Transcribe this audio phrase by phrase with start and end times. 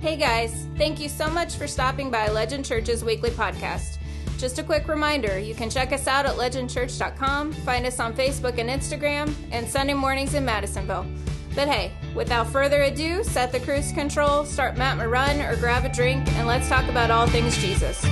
[0.00, 3.98] Hey guys, thank you so much for stopping by Legend Church's weekly podcast.
[4.38, 8.58] Just a quick reminder you can check us out at legendchurch.com, find us on Facebook
[8.58, 11.04] and Instagram, and Sunday mornings in Madisonville.
[11.56, 15.88] But hey, without further ado, set the cruise control, start Matt run, or grab a
[15.88, 18.06] drink, and let's talk about all things Jesus.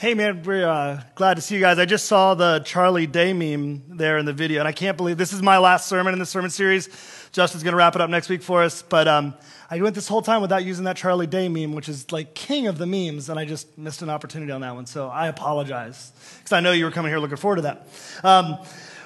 [0.00, 1.78] Hey man, we're uh, glad to see you guys.
[1.78, 5.18] I just saw the Charlie Day meme there in the video, and I can't believe
[5.18, 6.88] this is my last sermon in the sermon series.
[7.32, 9.34] Justin's going to wrap it up next week for us, but um,
[9.70, 12.66] I went this whole time without using that Charlie Day meme, which is like king
[12.66, 14.86] of the memes, and I just missed an opportunity on that one.
[14.86, 17.86] So I apologize because I know you were coming here looking forward to that.
[18.24, 18.56] Um,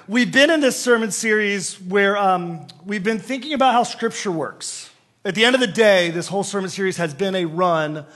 [0.07, 4.91] we've been in this sermon series where um, we've been thinking about how Scripture works.
[5.25, 8.07] At the end of the day, this whole sermon series has been a run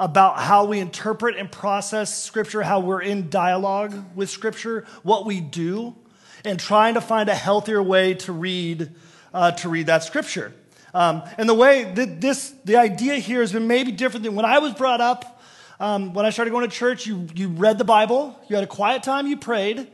[0.00, 5.40] about how we interpret and process Scripture, how we're in dialogue with Scripture, what we
[5.40, 5.96] do,
[6.44, 8.90] and trying to find a healthier way to read,
[9.34, 10.52] uh, to read that Scripture.
[10.94, 14.44] Um, and the way that this, the idea here has been maybe different than when
[14.44, 15.40] I was brought up.
[15.80, 18.68] Um, when I started going to church, you, you read the Bible, you had a
[18.68, 19.86] quiet time, you prayed,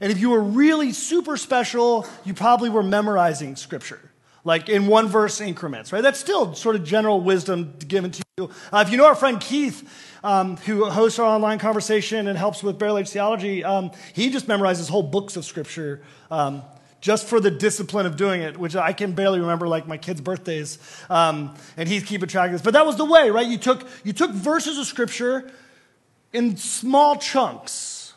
[0.00, 4.00] and if you were really super special, you probably were memorizing Scripture
[4.44, 6.02] like in one verse increments, right?
[6.02, 8.27] That's still sort of general wisdom given to you.
[8.38, 9.88] Uh, if you know our friend Keith,
[10.22, 14.46] um, who hosts our online conversation and helps with Barrel Age Theology, um, he just
[14.46, 16.62] memorizes whole books of scripture um,
[17.00, 20.20] just for the discipline of doing it, which I can barely remember, like my kids'
[20.20, 20.78] birthdays,
[21.10, 22.62] um, and he's keeping track of this.
[22.62, 23.46] But that was the way, right?
[23.46, 25.50] You took, you took verses of scripture
[26.32, 28.14] in small chunks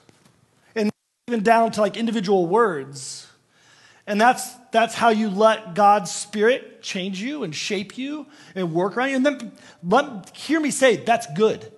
[0.76, 0.92] and
[1.28, 3.31] even down to like individual words.
[4.12, 8.98] And that's that's how you let God's Spirit change you and shape you and work
[8.98, 9.16] around you.
[9.16, 11.72] And then let, hear me say, that's good.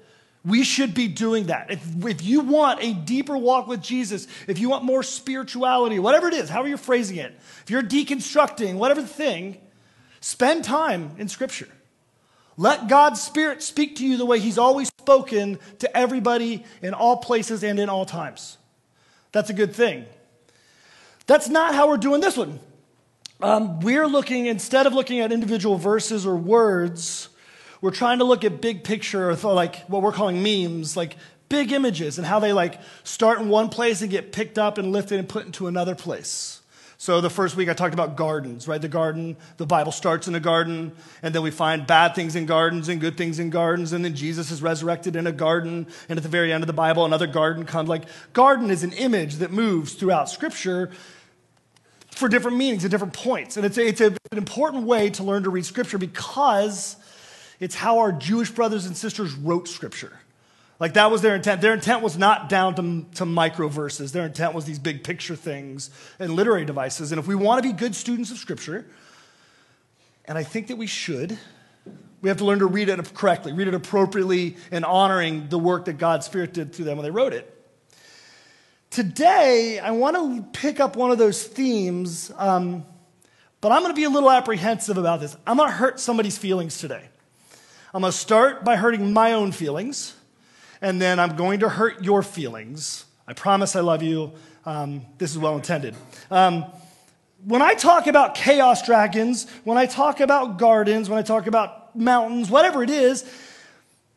[0.44, 1.70] We should be doing that.
[1.70, 6.28] If, if you want a deeper walk with Jesus, if you want more spirituality, whatever
[6.28, 9.62] it is, however you're phrasing it, if you're deconstructing, whatever the thing,
[10.20, 11.70] spend time in Scripture.
[12.58, 17.18] Let God's Spirit speak to you the way He's always spoken to everybody in all
[17.18, 18.58] places and in all times.
[19.32, 20.08] That's a good thing.
[21.26, 22.60] That's not how we're doing this one.
[23.42, 27.30] Um, we're looking, instead of looking at individual verses or words,
[27.82, 31.18] we're trying to look at big picture, or like what we're calling memes, like
[31.50, 34.92] big images and how they like start in one place and get picked up and
[34.92, 36.62] lifted and put into another place.
[36.98, 38.82] So the first week I talked about gardens, right?
[38.82, 42.46] The garden, the Bible starts in a garden, and then we find bad things in
[42.46, 46.18] gardens and good things in gardens, and then Jesus is resurrected in a garden, and
[46.18, 47.90] at the very end of the Bible, another garden comes.
[47.90, 50.92] Like garden is an image that moves throughout Scripture,
[52.16, 53.58] for different meanings at different points.
[53.58, 56.96] And it's, a, it's a, an important way to learn to read Scripture because
[57.60, 60.14] it's how our Jewish brothers and sisters wrote Scripture.
[60.80, 61.62] Like that was their intent.
[61.62, 64.12] Their intent was not down to, to micro verses.
[64.12, 67.12] Their intent was these big picture things and literary devices.
[67.12, 68.86] And if we want to be good students of Scripture,
[70.26, 71.38] and I think that we should,
[72.22, 75.86] we have to learn to read it correctly, read it appropriately, and honoring the work
[75.86, 77.53] that God's Spirit did through them when they wrote it.
[78.94, 82.86] Today, I want to pick up one of those themes, um,
[83.60, 85.36] but I'm going to be a little apprehensive about this.
[85.48, 87.02] I'm going to hurt somebody's feelings today.
[87.92, 90.14] I'm going to start by hurting my own feelings,
[90.80, 93.06] and then I'm going to hurt your feelings.
[93.28, 94.32] I promise I love you.
[94.64, 95.96] Um, this is well intended.
[96.30, 96.64] Um,
[97.46, 101.96] when I talk about chaos dragons, when I talk about gardens, when I talk about
[101.96, 103.28] mountains, whatever it is,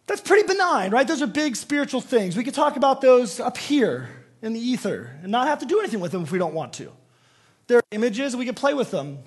[0.06, 1.08] that's pretty benign, right?
[1.08, 2.36] Those are big spiritual things.
[2.36, 4.10] We could talk about those up here
[4.42, 6.72] in the ether and not have to do anything with them if we don't want
[6.74, 6.92] to.
[7.66, 9.18] There are images, we can play with them.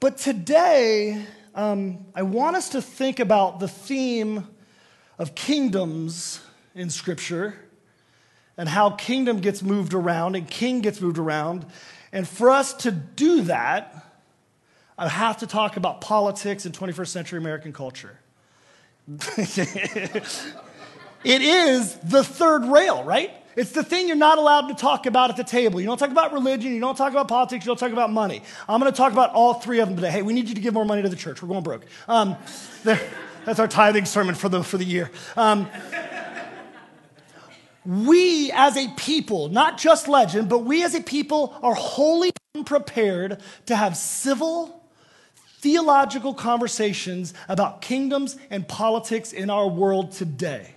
[0.00, 4.46] But today, um, I want us to think about the theme
[5.18, 6.40] of kingdoms
[6.74, 7.54] in Scripture
[8.56, 11.66] and how kingdom gets moved around and king gets moved around.
[12.12, 14.04] And for us to do that,
[14.98, 18.18] I have to talk about politics in 21st century American culture.
[19.08, 20.22] it
[21.24, 23.32] is the third rail, right?
[23.56, 25.80] It's the thing you're not allowed to talk about at the table.
[25.80, 28.42] You don't talk about religion, you don't talk about politics, you don't talk about money.
[28.68, 30.10] I'm going to talk about all three of them today.
[30.10, 31.42] Hey, we need you to give more money to the church.
[31.42, 31.84] We're going broke.
[32.06, 32.36] Um,
[32.84, 35.10] that's our tithing sermon for the, for the year.
[35.36, 35.68] Um,
[37.84, 43.40] we as a people, not just legend, but we as a people are wholly unprepared
[43.66, 44.84] to have civil,
[45.58, 50.74] theological conversations about kingdoms and politics in our world today.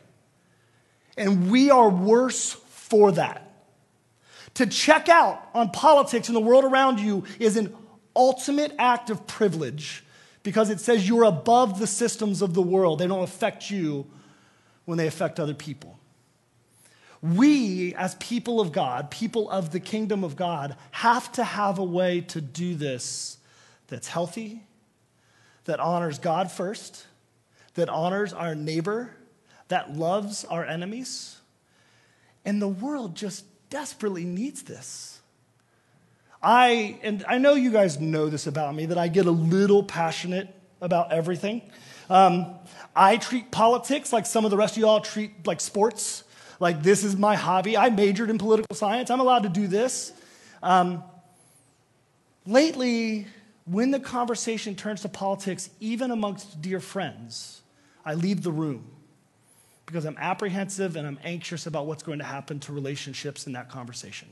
[1.17, 3.49] And we are worse for that.
[4.55, 7.73] To check out on politics and the world around you is an
[8.15, 10.03] ultimate act of privilege
[10.43, 12.99] because it says you're above the systems of the world.
[12.99, 14.05] They don't affect you
[14.85, 15.97] when they affect other people.
[17.21, 21.83] We, as people of God, people of the kingdom of God, have to have a
[21.83, 23.37] way to do this
[23.87, 24.63] that's healthy,
[25.63, 27.05] that honors God first,
[27.75, 29.15] that honors our neighbor,
[29.69, 31.37] that loves our enemies.
[32.45, 35.19] And the world just desperately needs this.
[36.41, 39.81] I, and I know you guys know this about me, that I get a little
[39.81, 41.61] passionate about everything.
[42.09, 42.55] Um,
[42.95, 46.25] I treat politics like some of the rest of y'all treat like sports.
[46.59, 47.77] Like this is my hobby.
[47.77, 49.09] I majored in political science.
[49.09, 50.11] I'm allowed to do this.
[50.61, 51.03] Um,
[52.45, 53.27] lately,
[53.65, 57.61] when the conversation turns to politics, even amongst dear friends,
[58.05, 58.92] I leave the room
[59.85, 63.69] because I'm apprehensive and I'm anxious about what's going to happen to relationships in that
[63.69, 64.29] conversation.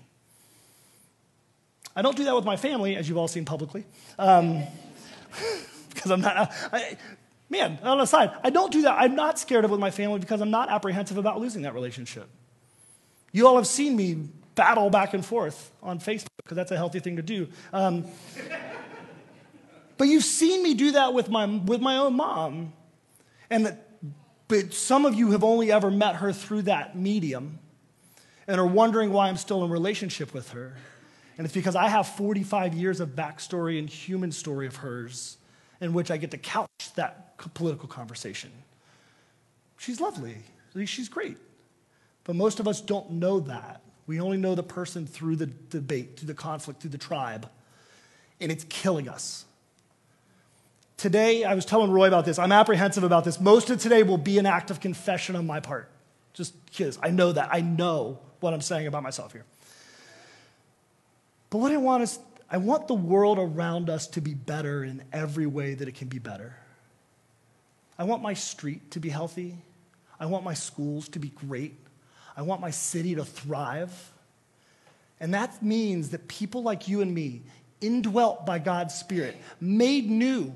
[1.95, 3.85] I don't do that with my family, as you've all seen publicly,
[4.17, 4.63] um,
[5.89, 6.51] because I'm not.
[6.71, 6.97] I,
[7.49, 8.95] man, on the side, I don't do that.
[8.97, 12.29] I'm not scared of with my family because I'm not apprehensive about losing that relationship.
[13.33, 16.99] You all have seen me battle back and forth on Facebook because that's a healthy
[16.99, 17.47] thing to do.
[17.73, 18.05] Um,
[19.97, 22.71] but you've seen me do that with my with my own mom,
[23.49, 23.90] and that,
[24.51, 27.57] but some of you have only ever met her through that medium,
[28.47, 30.75] and are wondering why I'm still in relationship with her.
[31.37, 35.37] And it's because I have 45 years of backstory and human story of hers
[35.79, 38.51] in which I get to couch that political conversation.
[39.77, 40.39] She's lovely,
[40.83, 41.37] she's great.
[42.25, 43.81] But most of us don't know that.
[44.05, 47.49] We only know the person through the debate, through the conflict, through the tribe.
[48.41, 49.45] And it's killing us.
[51.01, 52.37] Today, I was telling Roy about this.
[52.37, 53.39] I'm apprehensive about this.
[53.39, 55.89] Most of today will be an act of confession on my part.
[56.33, 56.99] Just kids.
[57.01, 57.49] I know that.
[57.51, 59.43] I know what I'm saying about myself here.
[61.49, 62.19] But what I want is,
[62.51, 66.07] I want the world around us to be better in every way that it can
[66.07, 66.55] be better.
[67.97, 69.57] I want my street to be healthy.
[70.19, 71.79] I want my schools to be great.
[72.37, 74.11] I want my city to thrive.
[75.19, 77.41] And that means that people like you and me,
[77.81, 80.53] indwelt by God's Spirit, made new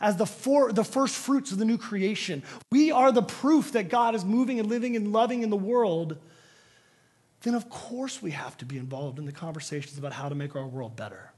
[0.00, 3.88] as the, for, the first fruits of the new creation, we are the proof that
[3.88, 6.18] God is moving and living and loving in the world
[7.44, 10.56] then of course we have to be involved in the conversations about how to make
[10.56, 11.30] our world better.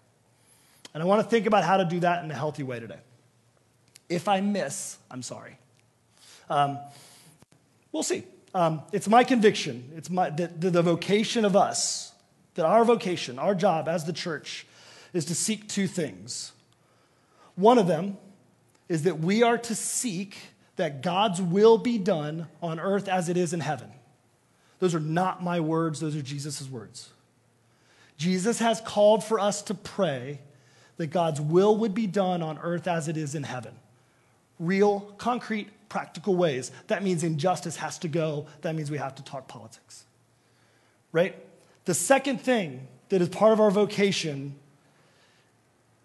[0.95, 3.01] And I want to think about how to do that in a healthy way today.
[4.09, 5.59] If I miss, I'm sorry.
[6.49, 6.79] Um,
[7.91, 8.23] we'll see.
[8.55, 12.13] Um, it's my conviction, it's my, the, the, the vocation of us,
[12.55, 14.65] that our vocation, our job as the church,
[15.13, 16.53] is to seek two things.
[17.57, 18.17] One of them
[18.89, 20.37] is that we are to seek
[20.77, 23.91] that God's will be done on earth as it is in heaven.
[24.79, 27.11] Those are not my words, those are Jesus' words.
[28.17, 30.41] Jesus has called for us to pray
[30.97, 33.75] that God's will would be done on earth as it is in heaven.
[34.59, 36.73] Real, concrete, practical ways.
[36.87, 38.47] That means injustice has to go.
[38.63, 40.05] That means we have to talk politics.
[41.13, 41.37] Right?
[41.85, 44.55] The second thing that is part of our vocation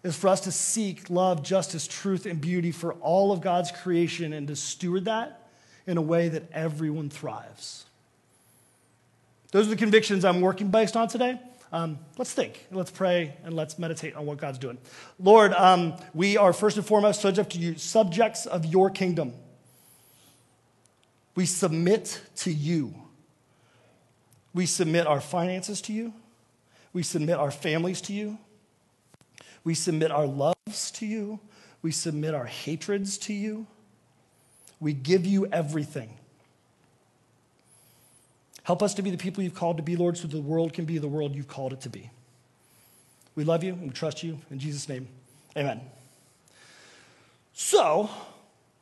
[0.02, 4.32] is for us to seek love, justice, truth, and beauty for all of God's creation
[4.32, 5.48] and to steward that
[5.86, 7.84] in a way that everyone thrives.
[9.52, 11.38] Those are the convictions I'm working based on today.
[11.72, 14.76] Um, let's think, let's pray, and let's meditate on what God's doing.
[15.18, 19.32] Lord, um, we are first and foremost subject to you, subjects of your kingdom.
[21.34, 22.94] We submit to you.
[24.52, 26.12] We submit our finances to you.
[26.92, 28.36] We submit our families to you.
[29.64, 31.40] We submit our loves to you.
[31.82, 33.66] We submit our hatreds to you.
[34.80, 36.18] We give you everything.
[38.64, 40.84] Help us to be the people you've called to be, Lord, so the world can
[40.84, 42.10] be the world you've called it to be.
[43.34, 44.38] We love you and we trust you.
[44.50, 45.08] In Jesus' name,
[45.56, 45.80] amen.
[47.54, 48.08] So,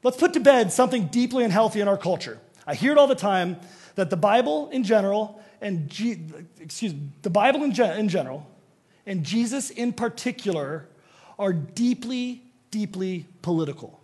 [0.02, 2.38] let's put to bed something deeply unhealthy in our culture.
[2.66, 3.56] I hear it all the time
[3.94, 6.20] that the Bible in general, and G-
[6.60, 8.46] excuse the Bible in, gen- in general,
[9.06, 10.86] and Jesus in particular,
[11.38, 14.00] are deeply, deeply political.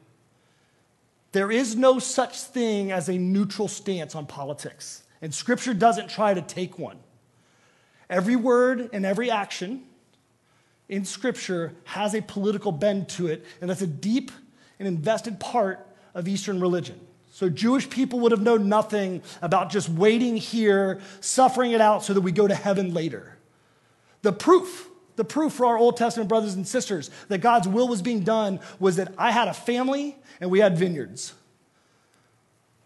[1.33, 5.03] There is no such thing as a neutral stance on politics.
[5.21, 6.99] And Scripture doesn't try to take one.
[8.09, 9.83] Every word and every action
[10.88, 14.31] in Scripture has a political bend to it, and that's a deep
[14.79, 17.00] and invested part of Eastern religion.
[17.33, 22.15] So, Jewish people would have known nothing about just waiting here, suffering it out so
[22.15, 23.36] that we go to heaven later.
[24.26, 28.02] The proof, the proof for our Old Testament brothers and sisters that God's will was
[28.02, 31.33] being done was that I had a family and we had vineyards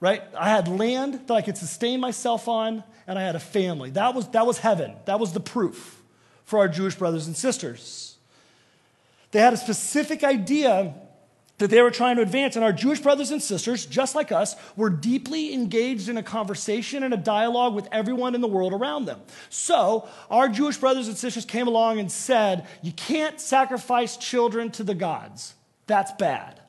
[0.00, 0.23] right?
[0.37, 3.90] I had land that I could sustain myself on, and I had a family.
[3.90, 4.94] That was, that was heaven.
[5.04, 6.02] That was the proof
[6.44, 8.16] for our Jewish brothers and sisters.
[9.30, 10.94] They had a specific idea
[11.61, 12.57] that they were trying to advance.
[12.57, 17.02] And our Jewish brothers and sisters, just like us, were deeply engaged in a conversation
[17.02, 19.21] and a dialogue with everyone in the world around them.
[19.50, 24.85] So our Jewish brothers and sisters came along and said, You can't sacrifice children to
[24.85, 25.55] the gods.
[25.87, 26.61] That's bad.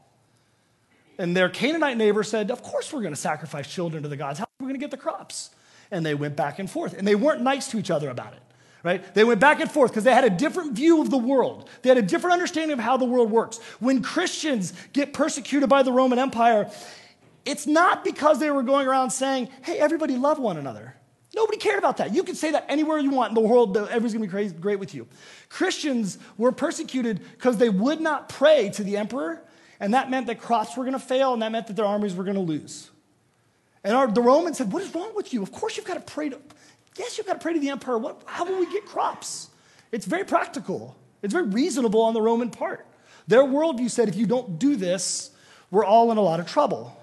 [1.17, 4.39] And their Canaanite neighbor said, Of course we're going to sacrifice children to the gods.
[4.39, 5.51] How are we going to get the crops?
[5.89, 6.98] And they went back and forth.
[6.98, 8.41] And they weren't nice to each other about it
[8.83, 9.13] right?
[9.13, 11.69] They went back and forth because they had a different view of the world.
[11.81, 13.59] They had a different understanding of how the world works.
[13.79, 16.69] When Christians get persecuted by the Roman Empire,
[17.45, 20.95] it's not because they were going around saying, hey, everybody love one another.
[21.33, 22.13] Nobody cared about that.
[22.13, 24.79] You can say that anywhere you want in the world, everybody's gonna be crazy, great
[24.79, 25.07] with you.
[25.47, 29.41] Christians were persecuted because they would not pray to the emperor,
[29.79, 32.25] and that meant that crops were gonna fail, and that meant that their armies were
[32.25, 32.91] gonna lose.
[33.83, 35.41] And our, the Romans said, What is wrong with you?
[35.41, 36.39] Of course you've got to pray to.
[36.98, 37.98] Yes, you've got to pray to the emperor.
[37.98, 39.50] What, how will we get crops?
[39.91, 40.95] It's very practical.
[41.21, 42.86] It's very reasonable on the Roman part.
[43.27, 45.31] Their worldview said if you don't do this,
[45.69, 46.98] we're all in a lot of trouble.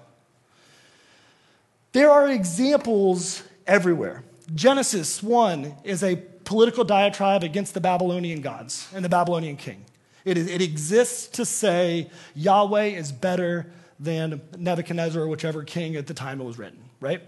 [1.91, 4.23] There are examples everywhere.
[4.53, 9.85] Genesis 1 is a political diatribe against the Babylonian gods and the Babylonian king.
[10.25, 16.07] It, is, it exists to say Yahweh is better than Nebuchadnezzar or whichever king at
[16.07, 17.21] the time it was written, right?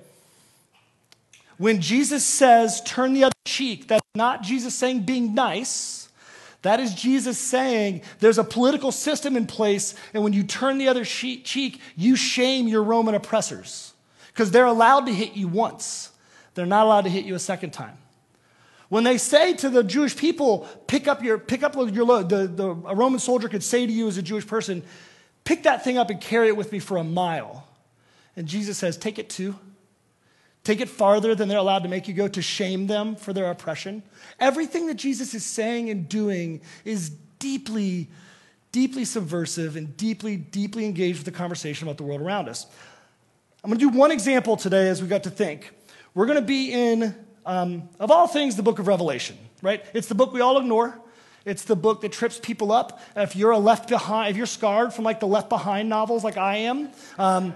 [1.61, 6.09] When Jesus says, turn the other cheek, that's not Jesus saying being nice.
[6.63, 10.87] That is Jesus saying there's a political system in place, and when you turn the
[10.87, 13.93] other cheek, you shame your Roman oppressors
[14.29, 16.09] because they're allowed to hit you once.
[16.55, 17.99] They're not allowed to hit you a second time.
[18.89, 22.47] When they say to the Jewish people, pick up your, pick up your load, the,
[22.47, 24.81] the, a Roman soldier could say to you as a Jewish person,
[25.43, 27.67] pick that thing up and carry it with me for a mile.
[28.35, 29.59] And Jesus says, take it two.
[30.63, 33.49] Take it farther than they're allowed to make you go to shame them for their
[33.49, 34.03] oppression.
[34.39, 38.09] Everything that Jesus is saying and doing is deeply,
[38.71, 42.67] deeply subversive and deeply, deeply engaged with the conversation about the world around us.
[43.63, 45.71] I'm going to do one example today as we got to think.
[46.13, 47.15] We're going to be in,
[47.45, 49.83] um, of all things, the book of Revelation, right?
[49.93, 50.99] It's the book we all ignore.
[51.43, 52.99] It's the book that trips people up.
[53.15, 56.37] If you're a left behind, if you're scarred from like the left behind novels like
[56.37, 57.55] I am, um,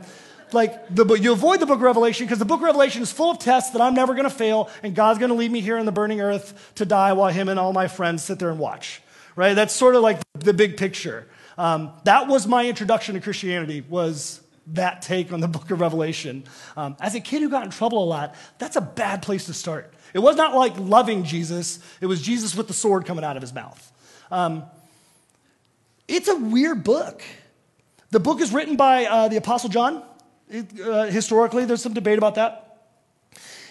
[0.55, 3.31] like the, you avoid the book of Revelation because the book of Revelation is full
[3.31, 5.77] of tests that I'm never going to fail, and God's going to leave me here
[5.77, 8.59] in the burning earth to die while him and all my friends sit there and
[8.59, 9.01] watch.
[9.35, 9.53] Right?
[9.53, 11.27] That's sort of like the big picture.
[11.57, 13.83] Um, that was my introduction to Christianity.
[13.87, 16.45] Was that take on the book of Revelation?
[16.75, 19.53] Um, as a kid who got in trouble a lot, that's a bad place to
[19.53, 19.93] start.
[20.13, 21.79] It was not like loving Jesus.
[21.99, 23.91] It was Jesus with the sword coming out of his mouth.
[24.31, 24.63] Um,
[26.07, 27.21] it's a weird book.
[28.11, 30.03] The book is written by uh, the Apostle John.
[30.49, 32.61] It, uh, historically, there's some debate about that.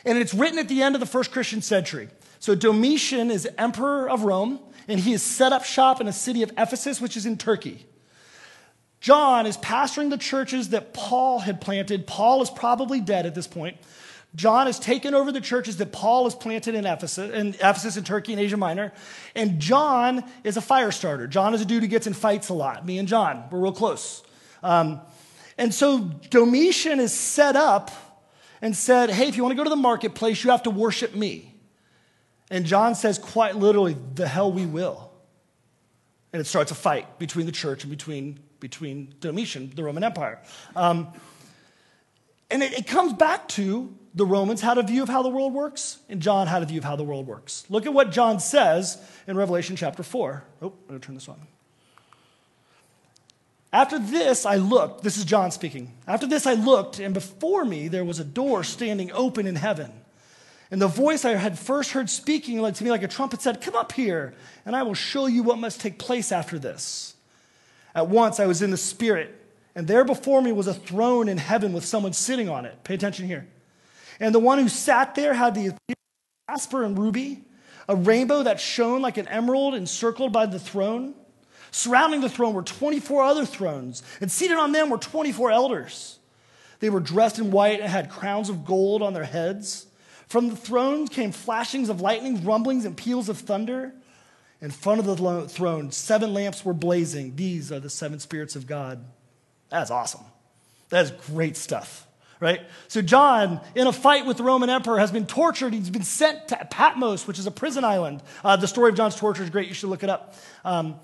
[0.04, 2.08] And it's written at the end of the first Christian century.
[2.40, 6.42] So Domitian is emperor of Rome, and he has set up shop in a city
[6.42, 7.86] of Ephesus, which is in Turkey.
[9.00, 12.06] John is pastoring the churches that Paul had planted.
[12.06, 13.76] Paul is probably dead at this point.
[14.34, 18.32] John has taken over the churches that Paul has planted in Ephesus, in Ephesus Turkey
[18.32, 18.92] and Asia Minor.
[19.34, 21.26] And John is a fire starter.
[21.26, 22.84] John is a dude who gets in fights a lot.
[22.84, 24.22] Me and John, we're real close.
[24.62, 25.00] Um,
[25.56, 25.98] and so
[26.30, 27.90] Domitian is set up
[28.60, 31.14] and said, Hey, if you want to go to the marketplace, you have to worship
[31.14, 31.54] me.
[32.50, 35.10] And John says, quite literally, the hell we will.
[36.32, 40.40] And it starts a fight between the church and between, between Domitian, the Roman Empire.
[40.76, 41.08] Um,
[42.50, 45.52] and it, it comes back to the Romans had a view of how the world
[45.52, 47.64] works, and John had a view of how the world works.
[47.68, 50.44] Look at what John says in Revelation chapter 4.
[50.62, 51.46] Oh, I'm going to turn this on.
[53.74, 55.02] After this, I looked.
[55.02, 55.92] This is John speaking.
[56.06, 59.90] After this, I looked, and before me there was a door standing open in heaven.
[60.70, 63.60] And the voice I had first heard speaking led to me like a trumpet said,
[63.60, 64.32] Come up here,
[64.64, 67.16] and I will show you what must take place after this.
[67.96, 69.34] At once I was in the Spirit,
[69.74, 72.84] and there before me was a throne in heaven with someone sitting on it.
[72.84, 73.48] Pay attention here.
[74.20, 75.74] And the one who sat there had the
[76.48, 77.42] jasper and ruby,
[77.88, 81.14] a rainbow that shone like an emerald encircled by the throne.
[81.74, 86.20] Surrounding the throne were 24 other thrones, and seated on them were 24 elders.
[86.78, 89.86] They were dressed in white and had crowns of gold on their heads.
[90.28, 93.92] From the thrones came flashings of lightning, rumblings, and peals of thunder.
[94.60, 97.34] In front of the throne, seven lamps were blazing.
[97.34, 99.04] These are the seven spirits of God.
[99.68, 100.22] That's awesome.
[100.90, 102.06] That is great stuff,
[102.38, 102.60] right?
[102.86, 105.74] So, John, in a fight with the Roman emperor, has been tortured.
[105.74, 108.22] He's been sent to Patmos, which is a prison island.
[108.44, 109.66] Uh, the story of John's torture is great.
[109.66, 110.36] You should look it up.
[110.64, 111.00] Um,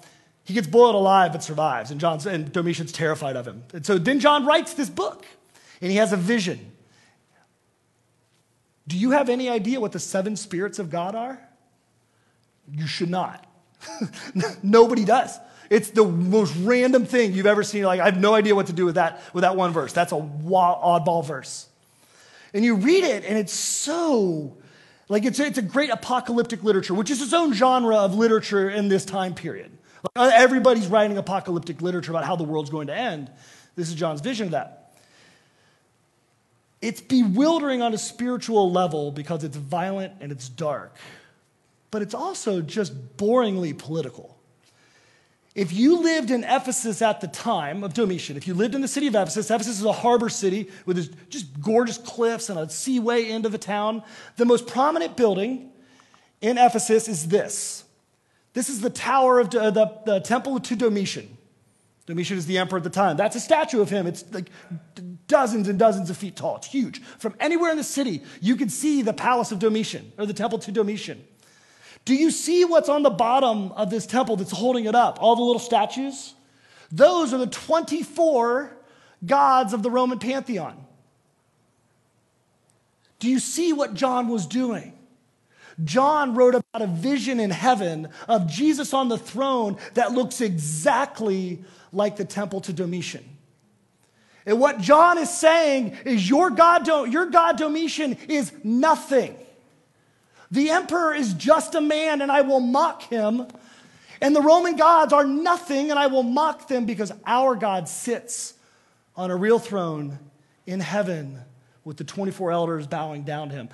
[0.50, 3.62] he gets boiled alive but survives, and, John's, and Domitian's terrified of him.
[3.72, 5.24] And so then John writes this book,
[5.80, 6.72] and he has a vision.
[8.88, 11.40] Do you have any idea what the seven spirits of God are?
[12.68, 13.46] You should not.
[14.64, 15.38] Nobody does.
[15.70, 17.84] It's the most random thing you've ever seen.
[17.84, 19.92] Like, I have no idea what to do with that, with that one verse.
[19.92, 21.68] That's a oddball verse.
[22.52, 24.56] And you read it, and it's so,
[25.08, 28.88] like, it's, it's a great apocalyptic literature, which is its own genre of literature in
[28.88, 29.70] this time period.
[30.16, 33.30] Like, everybody's writing apocalyptic literature about how the world's going to end.
[33.76, 34.92] This is John's vision of that.
[36.80, 40.96] It's bewildering on a spiritual level because it's violent and it's dark,
[41.90, 44.36] but it's also just boringly political.
[45.54, 48.88] If you lived in Ephesus at the time of Domitian, if you lived in the
[48.88, 53.30] city of Ephesus, Ephesus is a harbor city with just gorgeous cliffs and a seaway
[53.32, 54.02] of the town.
[54.36, 55.70] The most prominent building
[56.40, 57.84] in Ephesus is this.
[58.52, 61.36] This is the tower of the, the, the temple to Domitian.
[62.06, 63.16] Domitian is the emperor at the time.
[63.16, 64.06] That's a statue of him.
[64.06, 64.50] It's like
[65.28, 66.56] dozens and dozens of feet tall.
[66.56, 67.00] It's huge.
[67.18, 70.58] From anywhere in the city, you can see the palace of Domitian or the temple
[70.60, 71.22] to Domitian.
[72.04, 75.18] Do you see what's on the bottom of this temple that's holding it up?
[75.20, 76.34] All the little statues?
[76.90, 78.76] Those are the 24
[79.24, 80.84] gods of the Roman pantheon.
[83.20, 84.98] Do you see what John was doing?
[85.84, 91.62] John wrote about a vision in heaven of Jesus on the throne that looks exactly
[91.92, 93.24] like the temple to Domitian.
[94.46, 99.36] And what John is saying is your God, your God Domitian is nothing.
[100.50, 103.46] The emperor is just a man, and I will mock him.
[104.20, 108.54] And the Roman gods are nothing, and I will mock them because our God sits
[109.16, 110.18] on a real throne
[110.66, 111.40] in heaven
[111.84, 113.68] with the 24 elders bowing down to him.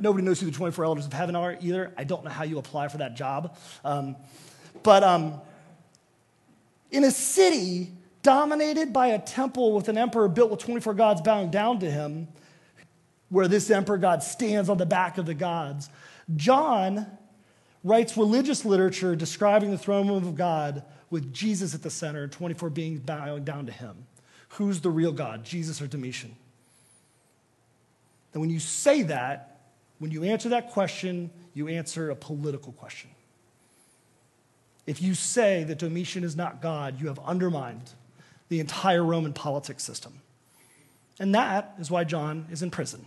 [0.00, 1.92] Nobody knows who the 24 elders of heaven are either.
[1.96, 3.56] I don't know how you apply for that job.
[3.84, 4.16] Um,
[4.82, 5.40] but um,
[6.90, 7.92] in a city
[8.22, 12.28] dominated by a temple with an emperor built with 24 gods bowing down to him,
[13.28, 15.88] where this emperor God stands on the back of the gods,
[16.34, 17.06] John
[17.84, 22.70] writes religious literature describing the throne room of God with Jesus at the center, 24
[22.70, 24.06] beings bowing down to him.
[24.50, 26.34] Who's the real God, Jesus or Domitian?
[28.32, 29.49] And when you say that,
[30.00, 33.10] when you answer that question, you answer a political question.
[34.86, 37.92] If you say that Domitian is not God, you have undermined
[38.48, 40.14] the entire Roman politics system.
[41.20, 43.04] And that is why John is in prison.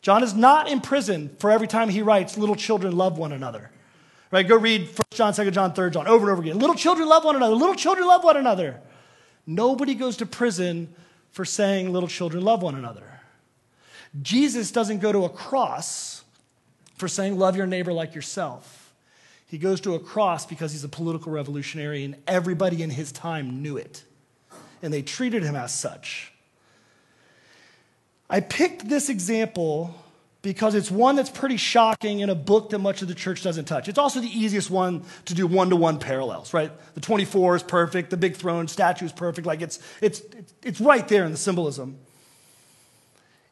[0.00, 3.70] John is not in prison for every time he writes, little children love one another.
[4.30, 4.48] Right?
[4.48, 6.58] Go read 1 John, 2 John, 3 John over and over again.
[6.58, 7.54] Little children love one another.
[7.54, 8.80] Little children love one another.
[9.46, 10.94] Nobody goes to prison
[11.30, 13.17] for saying little children love one another.
[14.22, 16.24] Jesus doesn't go to a cross
[16.96, 18.92] for saying love your neighbor like yourself.
[19.46, 23.62] He goes to a cross because he's a political revolutionary and everybody in his time
[23.62, 24.04] knew it.
[24.82, 26.32] And they treated him as such.
[28.28, 29.94] I picked this example
[30.42, 33.64] because it's one that's pretty shocking in a book that much of the church doesn't
[33.64, 33.88] touch.
[33.88, 36.70] It's also the easiest one to do one to one parallels, right?
[36.94, 39.46] The 24 is perfect, the big throne statue is perfect.
[39.46, 40.22] Like it's, it's,
[40.62, 41.98] it's right there in the symbolism.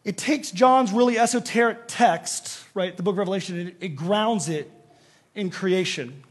[0.06, 4.70] It takes John's really esoteric text, right, the book of Revelation, and it grounds it
[5.34, 6.22] in creation.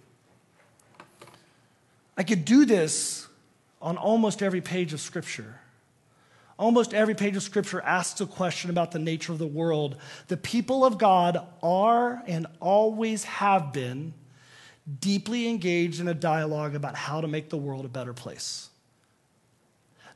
[2.15, 3.27] I could do this
[3.81, 5.59] on almost every page of Scripture.
[6.57, 9.97] Almost every page of Scripture asks a question about the nature of the world.
[10.29, 14.13] The people of God are and always have been
[15.01, 18.69] deeply engaged in a dialogue about how to make the world a better place.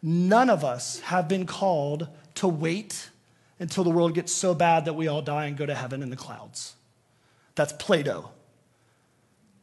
[0.02, 3.10] None of us have been called to wait
[3.60, 6.10] until the world gets so bad that we all die and go to heaven in
[6.10, 6.76] the clouds.
[7.56, 8.32] That's Plato.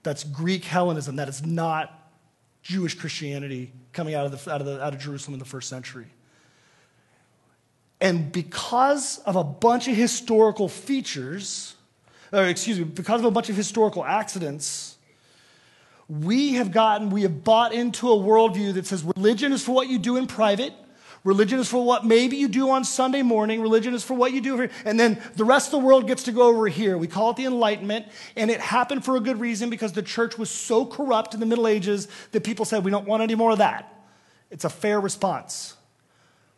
[0.03, 1.17] That's Greek Hellenism.
[1.17, 2.11] That is not
[2.63, 5.69] Jewish Christianity coming out of, the, out, of the, out of Jerusalem in the first
[5.69, 6.07] century.
[8.01, 11.75] And because of a bunch of historical features,
[12.33, 14.97] or excuse me, because of a bunch of historical accidents,
[16.09, 19.89] we have gotten, we have bought into a worldview that says religion is for what
[19.89, 20.75] you do in private,
[21.27, 24.41] religion is for what maybe you do on Sunday morning, religion is for what you
[24.41, 26.97] do, and then the rest of the world gets to go over here.
[26.97, 30.39] We call it the Enlightenment, and it happened for a good reason because the church
[30.39, 33.51] was so corrupt in the Middle Ages that people said, we don't want any more
[33.51, 33.93] of that.
[34.53, 35.75] It's a fair response.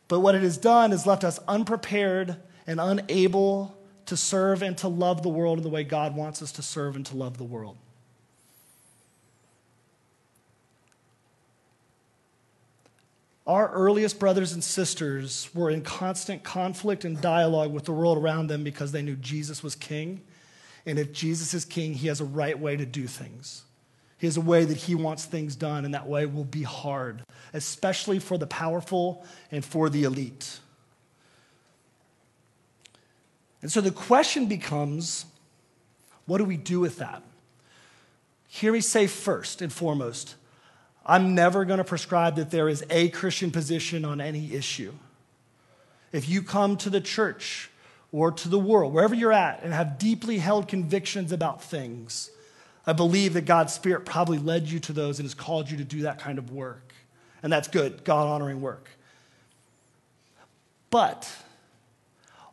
[0.06, 3.74] But what it has done is left us unprepared and unable
[4.06, 6.94] to serve and to love the world in the way God wants us to serve
[6.94, 7.78] and to love the world.
[13.48, 18.48] Our earliest brothers and sisters were in constant conflict and dialogue with the world around
[18.48, 20.20] them because they knew Jesus was king.
[20.84, 23.62] And if Jesus is king, he has a right way to do things.
[24.18, 27.22] He has a way that he wants things done, and that way will be hard,
[27.54, 30.58] especially for the powerful and for the elite.
[33.62, 35.24] And so the question becomes
[36.26, 37.22] what do we do with that?
[38.48, 40.34] Hear me say first and foremost
[41.04, 44.92] I'm never going to prescribe that there is a Christian position on any issue.
[46.12, 47.70] If you come to the church
[48.12, 52.30] or to the world, wherever you're at, and have deeply held convictions about things,
[52.86, 55.84] I believe that God's Spirit probably led you to those and has called you to
[55.84, 56.94] do that kind of work.
[57.42, 58.88] And that's good, God honoring work.
[60.90, 61.30] But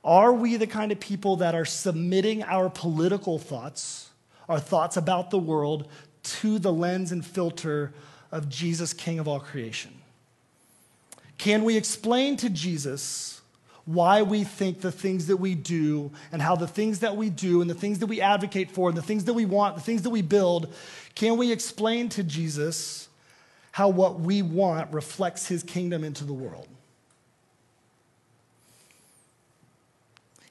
[0.03, 4.10] are we the kind of people that are submitting our political thoughts,
[4.47, 5.88] our thoughts about the world,
[6.23, 7.93] to the lens and filter
[8.31, 9.93] of Jesus, King of all creation?
[11.38, 13.41] Can we explain to Jesus
[13.85, 17.61] why we think the things that we do and how the things that we do
[17.61, 20.01] and the things that we advocate for and the things that we want, the things
[20.01, 20.73] that we build,
[21.13, 23.07] can we explain to Jesus
[23.71, 26.67] how what we want reflects his kingdom into the world?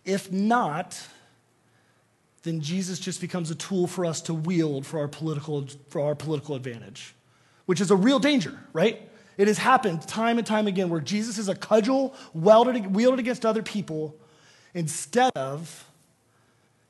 [0.04, 1.08] If not,
[2.42, 6.14] then Jesus just becomes a tool for us to wield for our political, for our
[6.14, 7.14] political advantage,
[7.66, 9.09] which is a real danger, right?
[9.37, 13.44] It has happened time and time again where Jesus is a cudgel wielded, wielded against
[13.44, 14.14] other people
[14.74, 15.88] instead of,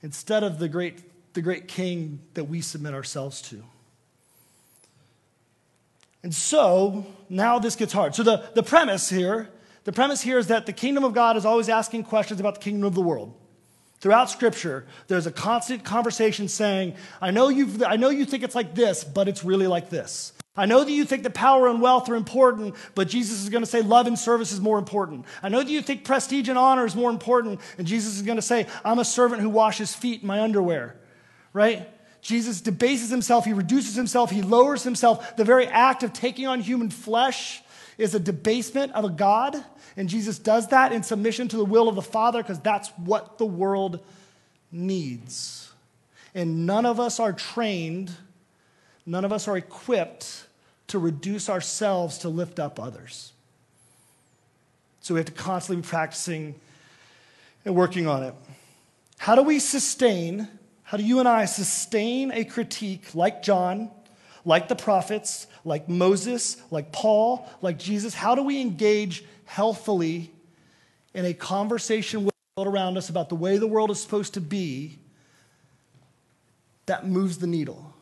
[0.02, 1.00] instead of the great,
[1.34, 3.62] the great king that we submit ourselves to.
[6.22, 8.14] And so now this gets hard.
[8.14, 9.50] So the, the premise here,
[9.84, 12.60] the premise here is that the kingdom of God is always asking questions about the
[12.60, 13.34] kingdom of the world.
[14.00, 18.54] Throughout Scripture, there's a constant conversation saying, I know, you I know you think it's
[18.54, 20.32] like this, but it's really like this.
[20.56, 23.64] I know that you think that power and wealth are important, but Jesus is going
[23.64, 25.24] to say love and service is more important.
[25.42, 28.36] I know that you think prestige and honor is more important, and Jesus is going
[28.36, 30.94] to say, I'm a servant who washes feet in my underwear,
[31.52, 31.88] right?
[32.20, 35.36] Jesus debases himself, he reduces himself, he lowers himself.
[35.36, 37.60] The very act of taking on human flesh
[37.98, 39.56] is a debasement of a God,
[39.96, 43.38] and Jesus does that in submission to the will of the Father because that's what
[43.38, 44.04] the world
[44.70, 45.72] needs.
[46.32, 48.12] And none of us are trained
[49.06, 50.46] None of us are equipped
[50.88, 53.32] to reduce ourselves to lift up others.
[55.00, 56.54] So we have to constantly be practicing
[57.64, 58.34] and working on it.
[59.18, 60.48] How do we sustain,
[60.82, 63.90] how do you and I sustain a critique like John,
[64.44, 68.14] like the prophets, like Moses, like Paul, like Jesus?
[68.14, 70.30] How do we engage healthily
[71.14, 74.34] in a conversation with the world around us about the way the world is supposed
[74.34, 74.98] to be
[76.86, 77.93] that moves the needle?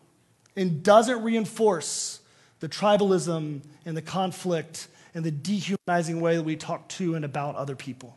[0.56, 2.20] And doesn't reinforce
[2.60, 7.56] the tribalism and the conflict and the dehumanizing way that we talk to and about
[7.56, 8.16] other people.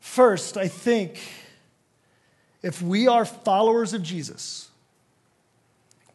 [0.00, 1.20] First, I think
[2.62, 4.68] if we are followers of Jesus,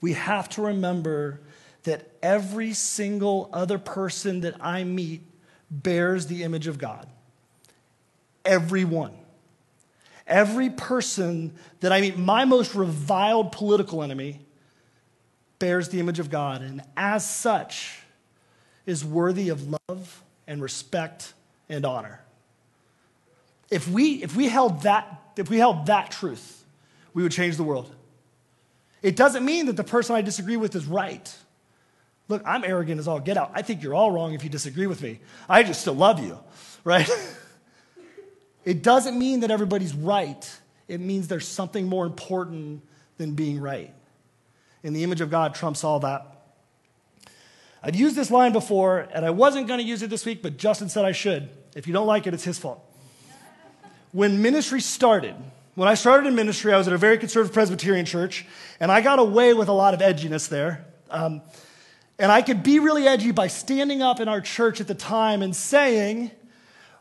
[0.01, 1.39] we have to remember
[1.83, 5.21] that every single other person that I meet
[5.71, 7.07] bears the image of God.
[8.43, 9.13] Everyone.
[10.27, 14.41] Every person that I meet, my most reviled political enemy,
[15.59, 17.99] bears the image of God, and as such,
[18.85, 21.33] is worthy of love and respect
[21.69, 22.21] and honor.
[23.71, 26.63] If we, if we held that, if we held that truth,
[27.13, 27.93] we would change the world.
[29.01, 31.35] It doesn't mean that the person I disagree with is right.
[32.27, 33.51] Look, I'm arrogant as all get out.
[33.53, 35.19] I think you're all wrong if you disagree with me.
[35.47, 36.39] I just still love you,
[36.83, 37.09] right?
[38.65, 42.81] It doesn't mean that everybody's right, it means there's something more important
[43.17, 43.93] than being right.
[44.83, 46.31] And the image of God trumps all that.
[47.81, 50.57] I've used this line before, and I wasn't going to use it this week, but
[50.57, 51.49] Justin said I should.
[51.75, 52.83] If you don't like it, it's his fault.
[54.11, 55.35] When ministry started,
[55.75, 58.45] when I started in ministry, I was at a very conservative Presbyterian church,
[58.79, 60.85] and I got away with a lot of edginess there.
[61.11, 61.41] Um,
[62.17, 65.41] and I could be really edgy by standing up in our church at the time
[65.41, 66.31] and saying,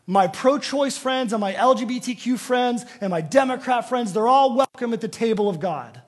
[0.07, 4.93] my pro choice friends and my LGBTQ friends and my Democrat friends, they're all welcome
[4.93, 6.01] at the table of God.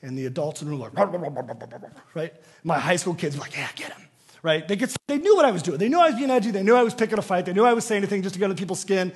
[0.00, 2.32] And the adults in the room are like, right?
[2.64, 4.00] My high school kids were like, yeah, get him,
[4.42, 4.66] right?
[4.66, 5.78] They, get, they knew what I was doing.
[5.78, 6.52] They knew I was being edgy.
[6.52, 7.44] They knew I was picking a fight.
[7.44, 9.12] They knew I was saying anything just to get under people's skin.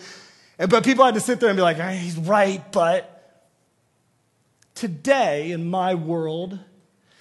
[0.58, 3.12] And, but people had to sit there and be like, hey, he's right, but
[4.74, 6.58] today in my world,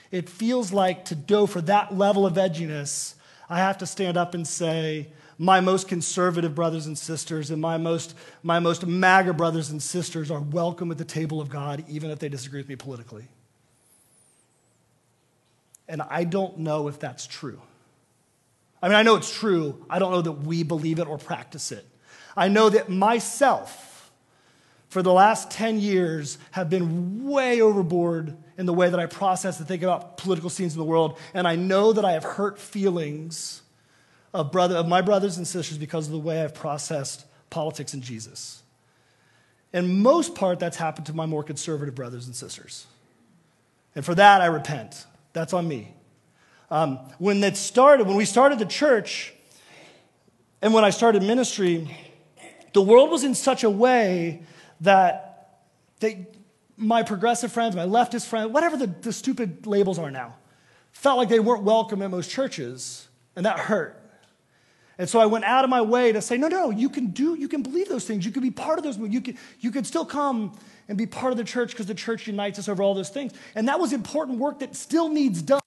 [0.10, 3.16] it feels like to go for that level of edginess,
[3.50, 5.08] I have to stand up and say,
[5.42, 10.30] my most conservative brothers and sisters and my most, my most MAGA brothers and sisters
[10.30, 13.28] are welcome at the table of God, even if they disagree with me politically.
[15.90, 17.60] And I don't know if that's true.
[18.84, 19.84] I mean, I know it's true.
[19.90, 21.88] I don't know that we believe it or practice it.
[22.38, 24.12] I know that myself,
[24.90, 29.58] for the last 10 years, have been way overboard in the way that I process
[29.58, 31.18] and think about political scenes in the world.
[31.34, 33.64] And I know that I have hurt feelings
[34.34, 38.02] of, brother, of my brothers and sisters because of the way I've processed politics and
[38.02, 38.64] Jesus.
[39.74, 42.88] In most part, that's happened to my more conservative brothers and sisters.
[43.96, 45.06] And for that, I repent.
[45.34, 45.94] That's on me.
[46.70, 49.34] Um, when it started, when we started the church,
[50.62, 51.90] and when I started ministry,
[52.74, 54.44] the world was in such a way
[54.82, 55.60] that
[56.00, 56.28] they,
[56.78, 60.36] my progressive friends, my leftist friends, whatever the, the stupid labels are now,
[60.92, 64.01] felt like they weren't welcome at most churches, and that hurt.
[65.02, 67.34] And so I went out of my way to say, no, no, you can do,
[67.34, 68.24] you can believe those things.
[68.24, 69.00] You can be part of those.
[69.00, 70.56] You can, you can still come
[70.88, 73.34] and be part of the church because the church unites us over all those things.
[73.56, 75.60] And that was important work that still needs done.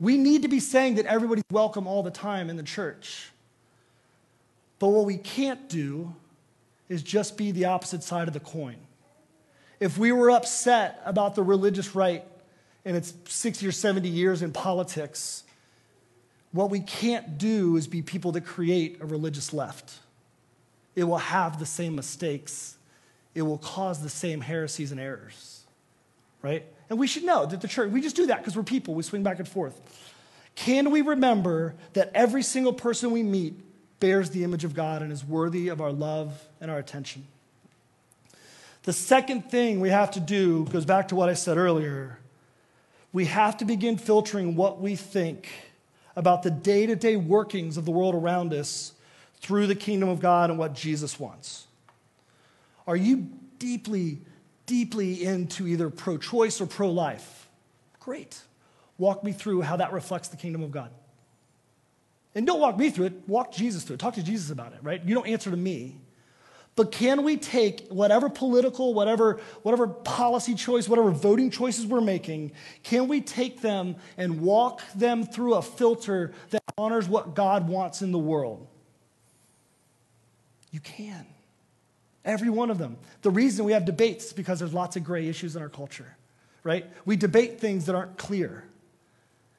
[0.00, 3.30] We need to be saying that everybody's welcome all the time in the church.
[4.80, 6.12] But what we can't do
[6.88, 8.74] is just be the opposite side of the coin.
[9.78, 12.24] If we were upset about the religious right
[12.84, 15.44] and its 60 or 70 years in politics,
[16.52, 19.98] what we can't do is be people that create a religious left.
[20.94, 22.76] It will have the same mistakes,
[23.34, 25.64] it will cause the same heresies and errors,
[26.42, 26.64] right?
[26.90, 29.02] And we should know that the church, we just do that because we're people, we
[29.02, 29.80] swing back and forth.
[30.54, 33.54] Can we remember that every single person we meet
[34.02, 37.24] bears the image of God and is worthy of our love and our attention.
[38.82, 42.18] The second thing we have to do goes back to what I said earlier.
[43.12, 45.48] We have to begin filtering what we think
[46.16, 48.92] about the day to day workings of the world around us
[49.36, 51.66] through the kingdom of God and what Jesus wants.
[52.86, 54.20] Are you deeply,
[54.66, 57.48] deeply into either pro choice or pro life?
[58.00, 58.40] Great.
[58.98, 60.90] Walk me through how that reflects the kingdom of God.
[62.34, 64.00] And don't walk me through it, walk Jesus through it.
[64.00, 65.02] Talk to Jesus about it, right?
[65.04, 65.96] You don't answer to me.
[66.74, 72.52] But can we take whatever political, whatever, whatever policy choice, whatever voting choices we're making,
[72.82, 78.00] can we take them and walk them through a filter that honors what God wants
[78.00, 78.66] in the world?
[80.70, 81.26] You can.
[82.24, 82.96] Every one of them.
[83.20, 86.16] The reason we have debates is because there's lots of gray issues in our culture,
[86.64, 86.86] right?
[87.04, 88.64] We debate things that aren't clear.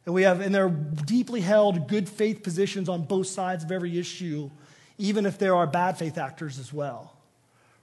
[0.06, 3.71] And we have, and there are deeply held good faith positions on both sides of
[3.71, 4.49] every issue,
[4.97, 7.15] even if there are bad faith actors as well,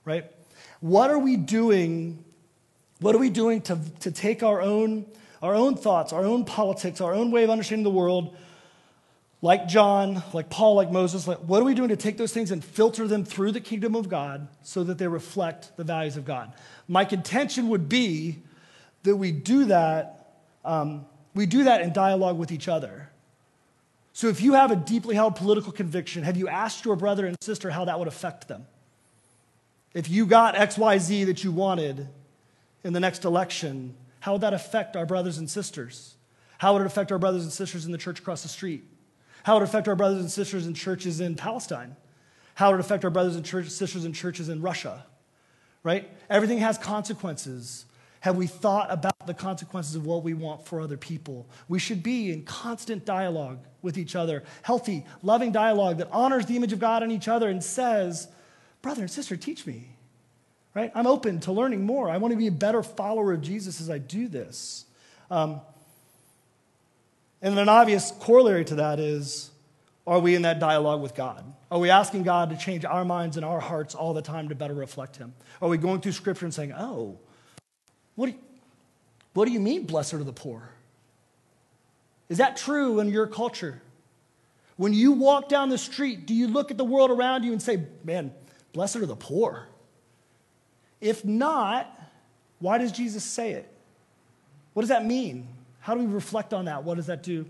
[0.05, 0.31] right?
[0.81, 2.25] What are we doing?
[3.01, 5.07] What are we doing to, to take our own,
[5.43, 8.37] our own thoughts, our own politics, our own way of understanding the world,
[9.43, 11.27] like John, like Paul, like Moses?
[11.27, 13.95] Like, what are we doing to take those things and filter them through the kingdom
[13.95, 16.53] of God so that they reflect the values of God?
[16.89, 18.39] My contention would be
[19.03, 20.35] that we do that.
[20.65, 23.10] Um, we do that in dialogue with each other.
[24.13, 27.37] So if you have a deeply held political conviction, have you asked your brother and
[27.41, 28.67] sister how that would affect them?
[29.95, 32.09] If you got XYZ that you wanted
[32.85, 36.15] in the next election, how would that affect our brothers and sisters?
[36.59, 38.85] How would it affect our brothers and sisters in the church across the street?
[39.43, 41.97] How would it affect our brothers and sisters in churches in Palestine?
[42.55, 45.07] How would it affect our brothers and church, sisters in churches in Russia?
[45.83, 46.11] Right?
[46.29, 47.87] Everything has consequences.
[48.21, 51.49] Have we thought about the consequences of what we want for other people?
[51.69, 56.57] We should be in constant dialogue with each other, healthy, loving dialogue that honors the
[56.57, 58.29] image of God in each other and says,
[58.83, 59.97] Brother and sister, teach me.
[60.75, 60.93] Right?
[60.95, 62.09] I'm open to learning more.
[62.09, 64.85] I want to be a better follower of Jesus as I do this.
[65.31, 65.61] Um,
[67.43, 69.51] and an obvious corollary to that is
[70.07, 71.45] are we in that dialogue with God?
[71.71, 74.55] Are we asking God to change our minds and our hearts all the time to
[74.55, 75.35] better reflect Him?
[75.63, 77.19] Are we going through Scripture and saying, oh,
[78.21, 78.39] what do, you,
[79.33, 80.69] what do you mean, blessed are the poor?
[82.29, 83.81] Is that true in your culture?
[84.77, 87.63] When you walk down the street, do you look at the world around you and
[87.63, 88.35] say, man,
[88.75, 89.69] blessed are the poor?
[91.01, 91.99] If not,
[92.59, 93.67] why does Jesus say it?
[94.75, 95.49] What does that mean?
[95.81, 96.85] How do we reflect on that?
[96.85, 97.47] What does that do?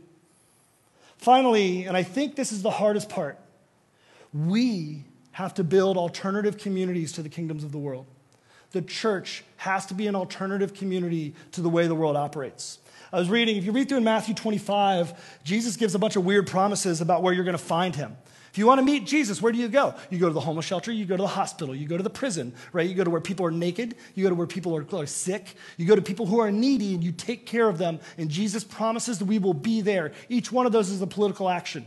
[1.18, 3.40] Finally, and I think this is the hardest part,
[4.32, 5.02] we
[5.32, 8.06] have to build alternative communities to the kingdoms of the world
[8.72, 12.78] the church has to be an alternative community to the way the world operates.
[13.12, 16.24] I was reading, if you read through in Matthew 25, Jesus gives a bunch of
[16.24, 18.16] weird promises about where you're going to find him.
[18.52, 19.94] If you want to meet Jesus, where do you go?
[20.10, 22.10] You go to the homeless shelter, you go to the hospital, you go to the
[22.10, 22.88] prison, right?
[22.88, 25.86] You go to where people are naked, you go to where people are, sick, you
[25.86, 28.00] go to people who are needy and you take care of them.
[28.18, 30.12] And Jesus promises that we will be there.
[30.28, 31.86] Each one of those is a political action.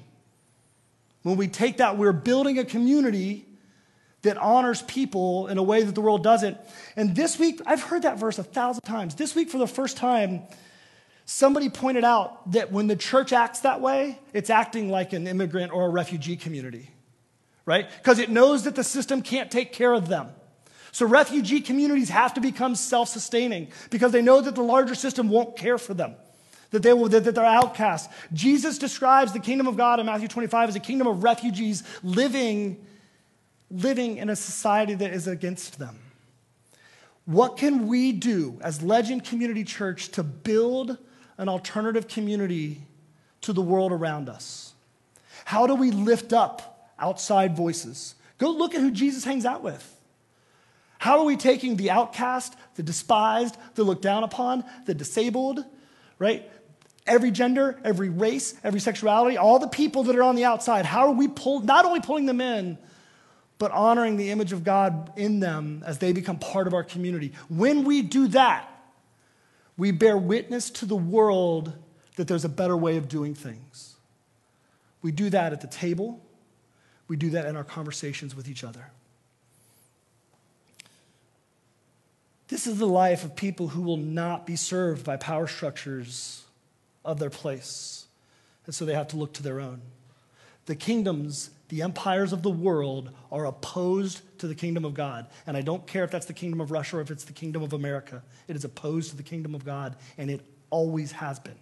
[1.24, 3.46] When we take that, we're building a community
[4.24, 6.58] that honors people in a way that the world doesn't.
[6.96, 9.16] And this week, I've heard that verse a thousand times.
[9.16, 10.42] This week, for the first time,
[11.26, 15.74] somebody pointed out that when the church acts that way, it's acting like an immigrant
[15.74, 16.90] or a refugee community,
[17.66, 17.90] right?
[17.98, 20.30] Because it knows that the system can't take care of them.
[20.94, 25.30] So refugee communities have to become self sustaining because they know that the larger system
[25.30, 26.16] won't care for them.
[26.70, 28.12] That, they will, that they're outcasts.
[28.32, 32.84] Jesus describes the kingdom of God in Matthew 25 as a kingdom of refugees living
[33.74, 36.00] living in a society that is against them.
[37.26, 40.98] What can we do as Legend Community Church to build
[41.38, 42.84] an alternative community
[43.42, 44.74] to the world around us?
[45.46, 48.16] How do we lift up outside voices?
[48.38, 49.90] Go look at who Jesus hangs out with.
[51.00, 55.66] How are we taking the outcast, the despised, the looked down upon, the disabled,
[56.20, 56.50] right?
[57.06, 61.08] Every gender, every race, every sexuality, all the people that are on the outside, how
[61.08, 62.78] are we pull, not only pulling them in,
[63.64, 67.32] but honoring the image of God in them as they become part of our community?
[67.48, 68.70] When we do that,
[69.78, 71.72] we bear witness to the world
[72.18, 73.96] that there's a better way of doing things.
[75.02, 76.20] We do that at the table,
[77.08, 78.92] we do that in our conversations with each other.
[82.50, 86.44] This is the life of people who will not be served by power structures
[87.06, 88.08] of their place.
[88.66, 89.84] And so they have to look to their own.
[90.66, 95.26] The kingdoms, the empires of the world are opposed to the kingdom of God.
[95.48, 97.64] And I don't care if that's the kingdom of Russia or if it's the kingdom
[97.64, 98.22] of America.
[98.48, 101.58] It is opposed to the kingdom of God, and it always has been.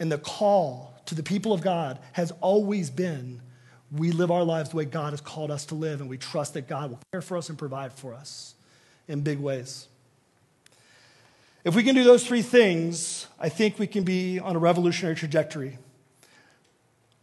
[0.00, 3.42] And the call to the people of God has always been
[3.92, 6.54] we live our lives the way God has called us to live, and we trust
[6.54, 8.54] that God will care for us and provide for us
[9.06, 9.86] in big ways.
[11.62, 15.14] If we can do those three things, I think we can be on a revolutionary
[15.14, 15.76] trajectory.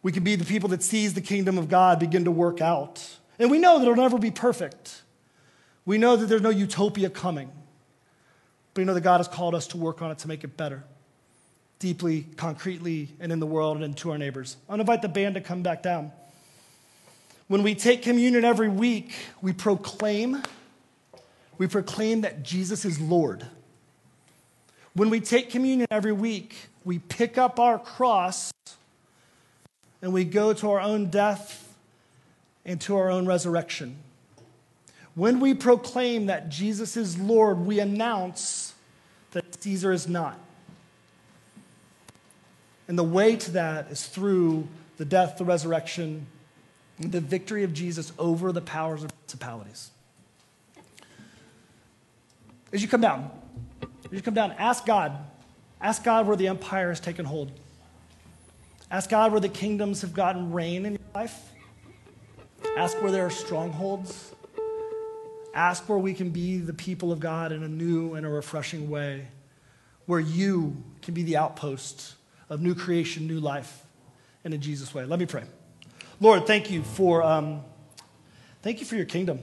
[0.03, 3.17] We can be the people that sees the kingdom of God begin to work out.
[3.39, 5.01] And we know that it'll never be perfect.
[5.85, 7.49] We know that there's no utopia coming.
[8.73, 10.55] But we know that God has called us to work on it to make it
[10.55, 10.83] better,
[11.79, 14.57] deeply, concretely, and in the world and to our neighbors.
[14.69, 16.11] I'll invite the band to come back down.
[17.47, 20.43] When we take communion every week, we proclaim
[21.57, 23.45] we proclaim that Jesus is Lord.
[24.95, 28.51] When we take communion every week, we pick up our cross
[30.03, 31.73] and we go to our own death
[32.65, 33.95] and to our own resurrection.
[35.15, 38.73] When we proclaim that Jesus is Lord, we announce
[39.31, 40.37] that Caesar is not.
[42.89, 46.27] And the way to that is through the death, the resurrection,
[46.99, 49.89] the victory of Jesus over the powers of principalities.
[52.73, 53.31] As you come down,
[53.81, 55.17] as you come down, ask God.
[55.79, 57.51] Ask God where the empire has taken hold.
[58.91, 61.51] Ask God where the kingdoms have gotten reign in your life.
[62.77, 64.33] Ask where there are strongholds.
[65.53, 68.89] Ask where we can be the people of God in a new and a refreshing
[68.89, 69.27] way,
[70.07, 72.15] where you can be the outpost
[72.49, 73.85] of new creation, new life,
[74.43, 75.05] in a Jesus way.
[75.05, 75.43] Let me pray.
[76.19, 77.61] Lord, thank you for um,
[78.61, 79.39] thank you for your kingdom.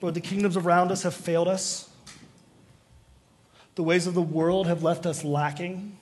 [0.00, 1.88] Lord, the kingdoms around us have failed us.
[3.74, 5.98] The ways of the world have left us lacking.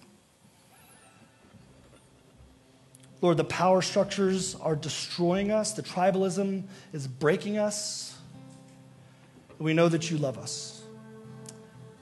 [3.22, 5.72] Lord, the power structures are destroying us.
[5.72, 8.18] The tribalism is breaking us.
[9.58, 10.82] We know that you love us.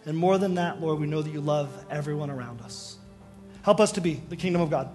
[0.07, 2.97] And more than that, Lord, we know that you love everyone around us.
[3.63, 4.89] Help us to be the kingdom of God.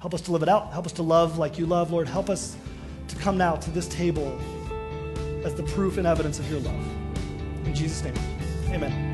[0.00, 0.70] Help us to live it out.
[0.70, 2.08] Help us to love like you love, Lord.
[2.08, 2.56] Help us
[3.08, 4.38] to come now to this table
[5.44, 6.86] as the proof and evidence of your love.
[7.64, 8.14] In Jesus' name,
[8.68, 9.09] amen.